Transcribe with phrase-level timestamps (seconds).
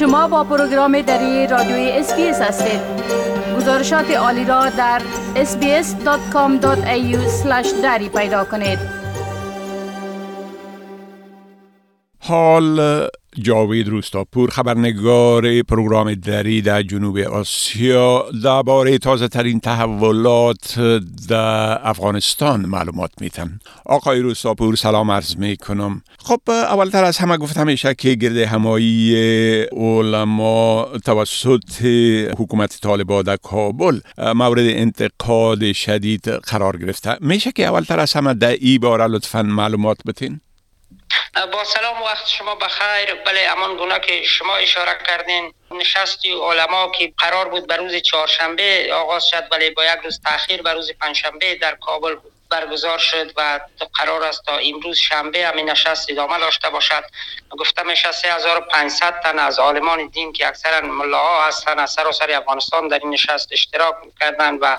[0.00, 2.80] شما با پروگرام دری رادیوی اس‌بی‌اس هستید.
[3.56, 5.02] گزارشات عالی را در
[5.34, 7.16] sbs.com.au
[7.82, 8.99] دری پیدا کنید.
[12.30, 13.06] حال
[13.42, 20.80] جاوید روستاپور خبرنگار پروگرام دری در جنوب آسیا درباره تازه ترین تحولات
[21.28, 27.66] در افغانستان معلومات میتن آقای روستاپور سلام عرض می کنم خب اولتر از همه گفتم
[27.66, 29.14] میشه که گرد همایی
[29.62, 31.82] علما توسط
[32.38, 37.16] حکومت طالبان در کابل مورد انتقاد شدید قرار گرفته.
[37.20, 40.40] میشه که اولتر از همه در ای باره لطفا معلومات بتین
[41.52, 43.14] با سلام وقت شما بخیر.
[43.14, 48.90] بله امان گونه که شما اشاره کردین نشستی علما که قرار بود به روز چهارشنبه
[48.94, 52.16] آغاز شد ولی با یک روز تاخیر به روز پنجشنبه در کابل
[52.50, 53.60] برگزار شد و
[53.94, 57.04] قرار است تا امروز شنبه همین نشست ادامه داشته باشد.
[57.50, 62.98] گفته میشه 3500 تن از عالمان دین که اکثرا ملاها هستند از سراسر افغانستان در
[62.98, 64.78] این نشست اشتراک کردند و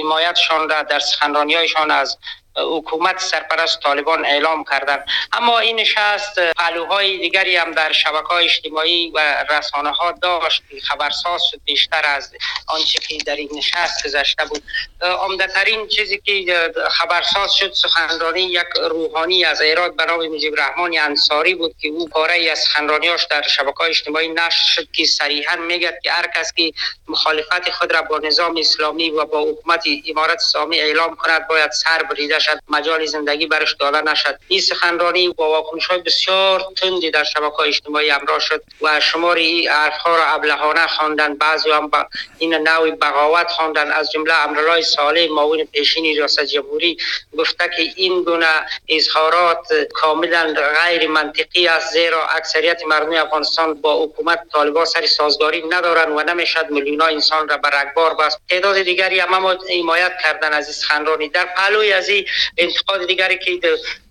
[0.00, 2.18] حمایتشان را در سخنرانیهایشان از
[2.56, 5.06] حکومت سرپرست طالبان اعلام کردند.
[5.32, 11.42] اما این نشست پلوهای دیگری هم در شبکه های اجتماعی و رسانه ها داشت خبرساز
[11.50, 12.32] شد بیشتر از
[12.66, 14.62] آنچه که در این نشست گذشته بود.
[15.00, 20.98] عمده ترین چیزی که خبرساز شد سخنرانی یک روحانی از ایراد به نام مجیب رحمان
[20.98, 25.56] انصاری بود که او پاره از سخنرانیاش در شبکه های اجتماعی نشر شد که صریحا
[25.56, 26.72] میگه که هر کس که
[27.08, 32.02] مخالفت خود را با نظام اسلامی و با حکومت امارت اسلامی اعلام کند باید سر
[32.02, 34.38] بریده نشد مجال زندگی برش داده نشد.
[34.48, 39.68] این سخنرانی با واکنش های بسیار تندی در شبکه اجتماعی امرا شد و شمار این
[39.68, 41.34] حرف ها را ابلهانه خواندن.
[41.34, 42.06] بعضی هم با
[42.38, 43.92] این نوع بغاوت خواندن.
[43.92, 46.96] از جمله امرالله صالح معاون پیشین ریاست جمهوری
[47.38, 54.40] گفته که این گونه اظهارات کاملا غیر منطقی است زیرا اکثریت مردم افغانستان با حکومت
[54.52, 58.40] طالبان سری سازگاری ندارند و نمی‌شد میلیون انسان را بر اکبار بست.
[58.50, 59.34] تعداد دیگری هم
[59.70, 61.28] حمایت کردن از سخنرانی.
[61.28, 62.26] در پهلوی از این
[62.58, 63.50] انتقاد دیگری که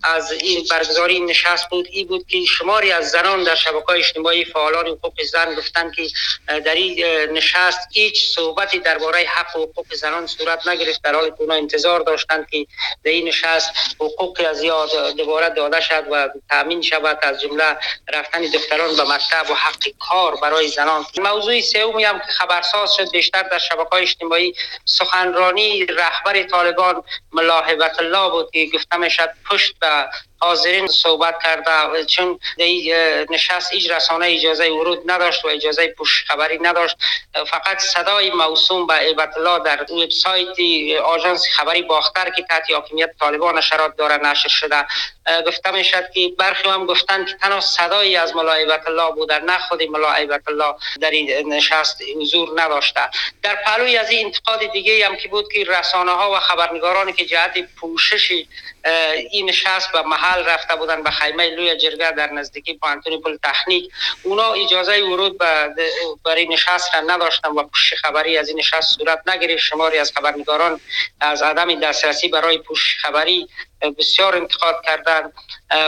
[0.04, 4.88] از این برگزاری نشست بود این بود که شماری از زنان در شبکه اجتماعی فعالان
[4.88, 6.08] حقوق زن گفتند که
[6.48, 11.02] در این نشست هیچ صحبتی درباره حق و حقوق زنان صورت نگرفت.
[11.02, 12.66] در حالی که انتظار داشتند که
[13.04, 17.78] در این نشست حقوق از یاد دوباره داده شد و تامین شود از جمله
[18.14, 21.06] رفتن دختران به مکتب و حق کار برای زنان.
[21.18, 24.54] موضوع سومی هم که خبرساز شد بیشتر در شبکه اجتماعی
[24.86, 29.93] سخنرانی رهبر طالبان ملاحبت الله بود که گفته می‌شد پشت به
[30.40, 32.40] حاضرین صحبت کرده چون
[33.30, 36.98] نشست ایج رسانه اجازه ورود نداشت و اجازه پوش خبری نداشت.
[37.48, 38.94] فقط صدای موسوم به
[39.38, 40.56] الله در وبسایت
[41.04, 44.86] آژانس خبری باختر که تحت حاکمیت طالبان نشرات داره نشر شده.
[45.48, 49.32] گفته می شد که برخی هم گفتند که تنها صدایی از ملا عبت الله بود
[49.32, 53.02] نه خود ملا عبت الله در این نشست حضور نداشته.
[53.44, 57.26] در پلوی از این انتقاد دیگه هم که بود که رسانه ها و خبرنگارانی که
[57.26, 58.46] جهت پوشش
[59.32, 63.92] این نشست به محل رفته بودن به خیمه لوی جرگه در نزدیکی پانتونی پل تخنیک
[64.24, 65.38] اونا اجازه ورود
[66.26, 69.64] برای نشست را نداشتن و پوش خبری از این نشست صورت نگرفت.
[69.64, 70.80] شماری از خبرنگاران
[71.20, 73.48] از عدم دسترسی برای پوش خبری
[73.92, 75.34] بسیار انتقاد کردند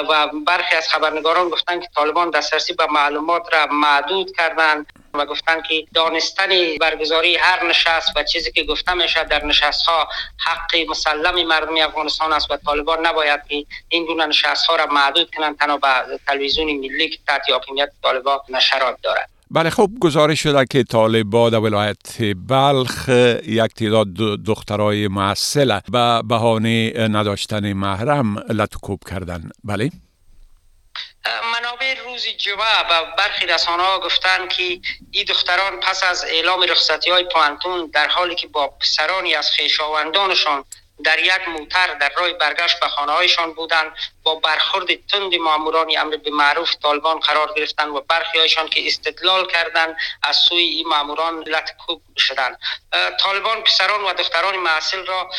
[0.09, 5.63] و برخی از خبرنگاران گفتند که طالبان دسترسی به معلومات را محدود کردند و گفتند
[5.63, 6.49] که دانستن
[6.81, 10.09] برگزاری هر نشست و چیزی که گفته میشه در نشست ها
[10.45, 15.35] حق مسلم مردم افغانستان است و طالبان نباید که این گونه نشست ها را محدود
[15.35, 19.34] کنند تنها به تلویزیون ملی که تحت حاکمیت طالبان نشرات دارد.
[19.51, 23.09] بله خب گزارش شده که طالبا در ولایت بلخ
[23.47, 24.13] یک تعداد
[24.45, 29.49] دخترای معسل به بهانه نداشتن محرم لطکوب کردن.
[29.63, 29.89] بله.
[31.53, 34.79] منابع روز جمعه و برخی رسانه ها گفتن که
[35.11, 40.63] این دختران پس از اعلام رخصتی های پانتون در حالی که با پسرانی از خیشاوندانشان
[41.03, 43.91] در یک موتر در راه برگشت به خانه هایشان بودند
[44.23, 49.47] با برخورد تند ماموران امر به معروف طالبان قرار گرفتن و برخی هایشان که استدلال
[49.47, 52.59] کردند از سوی این ماموران لطکوب شدند
[53.19, 55.29] طالبان پسران و دختران معسل را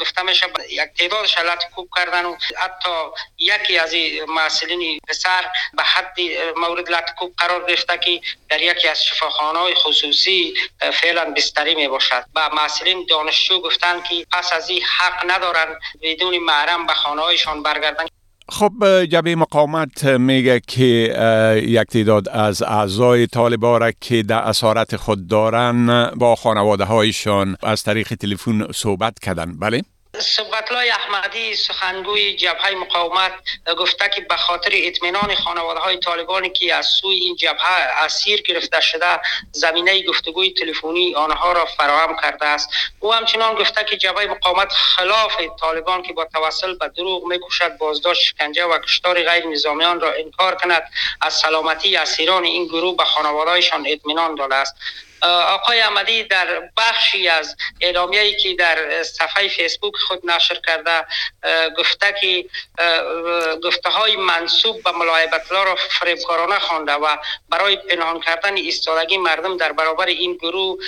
[0.00, 2.90] گفته میشه یک تعدادش لطکوب کردن و حتی
[3.38, 3.94] یکی از
[4.28, 5.44] معسلین پسر
[5.76, 6.16] به حد
[6.56, 10.54] مورد لطکوب قرار گرفته که در یکی از شفاخانه های خصوصی
[10.92, 16.38] فعلا بستری می باشد و معسلین دانشجو گفتند که پس از این حق ندارند بدون
[16.38, 18.06] محرم به خانه هایشان برگردن.
[18.48, 25.26] خب جبه مقامت میگه که یک تعداد از اعضای طالبا را که در اسارت خود
[25.26, 29.82] دارن با خانواده هایشان از طریق تلفن صحبت کردن بله؟
[30.20, 33.32] سبقتلای احمدی سخنگوی جبهه مقاومت
[33.78, 38.80] گفته که به خاطر اطمینان خانواده های طالبانی که از سوی این جبهه اسیر گرفته
[38.80, 39.20] شده
[39.52, 42.68] زمینه گفتگوی تلفنی آنها را فراهم کرده است.
[43.00, 48.22] او همچنان گفته که جبهه مقاومت خلاف طالبان که با توسل به دروغ میکوشد بازداشت
[48.22, 50.82] شکنجه و کشتار غیر نظامیان را انکار کند.
[51.20, 54.74] از سلامتی اسیران این گروه به خانوادهایشان اطمینان داده است.
[55.28, 61.06] آقای احمدی در بخشی از اعلامیه‌ای که در صفحه فیسبوک خود نشر کرده
[61.78, 62.44] گفته که
[63.64, 67.16] گفته های منصوب به ملاعبت را فریبکارانه خوانده و
[67.48, 70.78] برای پنهان کردن ایستادگی مردم در برابر این گروه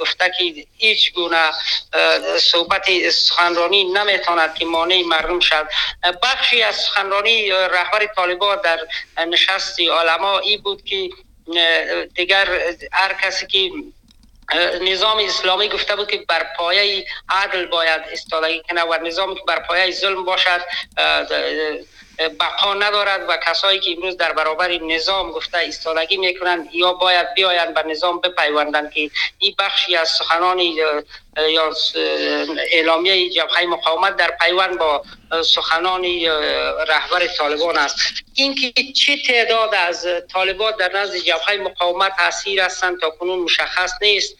[0.00, 1.50] گفته که هیچ گونه
[2.38, 5.66] صحبت سخنرانی نمی‌تواند که مانع مردم شد
[6.22, 8.78] بخشی از سخنرانی رهبر طالبان در
[9.26, 11.10] نشست علما ای بود که
[12.14, 12.48] دیگر
[12.92, 13.70] هر کسی که
[14.82, 19.58] نظام اسلامی گفته بود که بر پایه عدل باید استادگی کنه و نظامی که بر
[19.58, 20.60] پایه ظلم باشد
[22.40, 27.74] بقا ندارد و کسایی که امروز در برابر نظام گفته ایستادگی می‌کنند یا باید بیایند
[27.74, 30.60] به نظام بپیوندند که این بخشی از سخنان
[31.36, 31.74] یا
[32.72, 35.04] اعلامیه جبهه مقاومت در پیوند با
[35.44, 36.04] سخنان
[36.88, 37.96] رهبر طالبان است.
[38.34, 44.36] اینکه چه تعداد از طالبان در نزد جبهه مقاومت اسیر هستند تا کنون مشخص نیست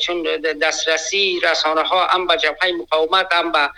[0.00, 0.22] چون
[0.62, 3.70] دسترسی رسانه ها هم به جبهه مقاومت هم به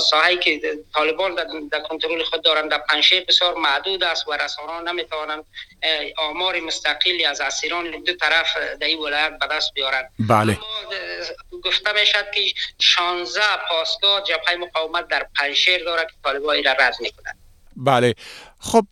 [0.00, 0.60] ساحه که
[0.94, 1.34] طالبان
[1.72, 5.44] در کنترل خود دارند در پنشه بسیار معدود است و رسانه ها نمی‌توانند
[6.18, 10.10] آمار مستقلی از اسیران دو طرف در این ولایت به دست بیارند.
[10.18, 10.58] بله.
[11.64, 12.40] گفته می‌شد که
[12.78, 17.38] 16 پاسگاه جبهه مقاومت در پنشیر دارد که طالبان را رد می‌کنند.
[17.76, 18.14] بله.
[18.60, 18.86] خب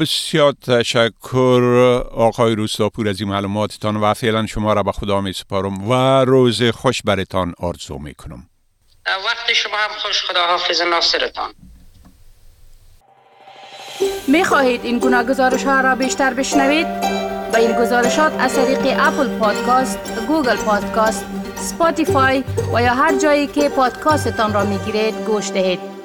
[0.00, 1.62] بسیار تشکر
[2.12, 6.62] آقای روستاپور از این معلوماتتان و فعلا شما را به خدا می سپارم و روز
[6.62, 8.48] خوش برتان آرزو می کنم
[9.06, 10.22] وقت شما هم خوش.
[10.22, 11.54] خدا حافظ ناصرتان.
[14.28, 16.86] می خواهید این گناه گزارش ها را بیشتر بشنوید؟
[17.56, 19.98] با این گزارشات از طریق اپل پادکاست،
[20.28, 21.24] گوگل پادکاست،
[21.56, 22.44] سپاتیفای
[22.74, 25.95] و یا هر جایی که پادکاستتان را می گیرید گوش دهید.